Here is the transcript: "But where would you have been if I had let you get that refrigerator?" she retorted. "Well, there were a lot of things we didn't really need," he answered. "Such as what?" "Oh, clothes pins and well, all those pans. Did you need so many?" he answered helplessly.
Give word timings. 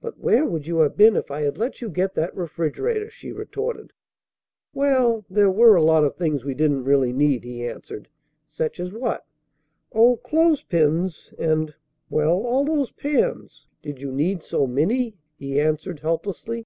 "But 0.00 0.20
where 0.20 0.44
would 0.44 0.68
you 0.68 0.78
have 0.82 0.96
been 0.96 1.16
if 1.16 1.32
I 1.32 1.40
had 1.42 1.58
let 1.58 1.82
you 1.82 1.90
get 1.90 2.14
that 2.14 2.32
refrigerator?" 2.36 3.10
she 3.10 3.32
retorted. 3.32 3.92
"Well, 4.72 5.24
there 5.28 5.50
were 5.50 5.74
a 5.74 5.82
lot 5.82 6.04
of 6.04 6.14
things 6.14 6.44
we 6.44 6.54
didn't 6.54 6.84
really 6.84 7.12
need," 7.12 7.42
he 7.42 7.66
answered. 7.66 8.06
"Such 8.46 8.78
as 8.78 8.92
what?" 8.92 9.26
"Oh, 9.92 10.14
clothes 10.18 10.62
pins 10.62 11.34
and 11.40 11.74
well, 12.08 12.46
all 12.46 12.64
those 12.64 12.92
pans. 12.92 13.66
Did 13.82 14.00
you 14.00 14.12
need 14.12 14.44
so 14.44 14.68
many?" 14.68 15.16
he 15.36 15.58
answered 15.60 15.98
helplessly. 15.98 16.64